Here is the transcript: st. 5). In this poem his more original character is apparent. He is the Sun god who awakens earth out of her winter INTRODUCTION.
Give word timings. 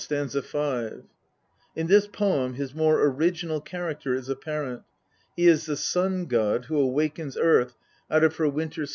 st. 0.01 0.31
5). 0.31 1.03
In 1.75 1.85
this 1.85 2.07
poem 2.07 2.55
his 2.55 2.73
more 2.73 3.05
original 3.05 3.61
character 3.61 4.15
is 4.15 4.29
apparent. 4.29 4.81
He 5.35 5.45
is 5.45 5.67
the 5.67 5.77
Sun 5.77 6.25
god 6.25 6.65
who 6.65 6.79
awakens 6.79 7.37
earth 7.37 7.75
out 8.09 8.23
of 8.23 8.37
her 8.37 8.49
winter 8.49 8.81
INTRODUCTION. 8.81 8.89